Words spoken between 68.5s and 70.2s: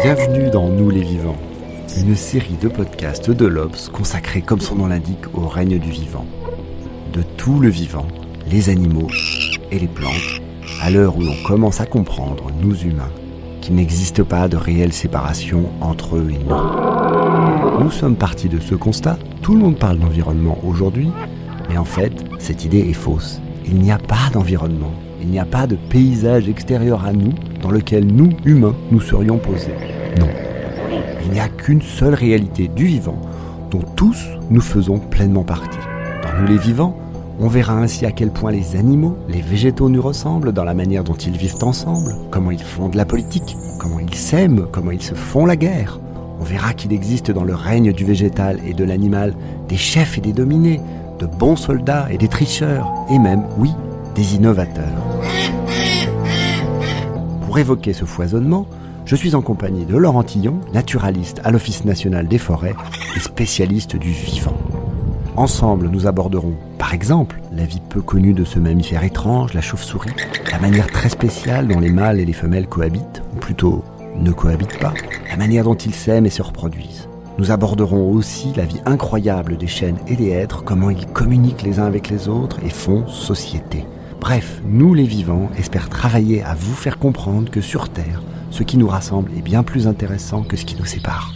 mammifère étrange, la chauve-souris,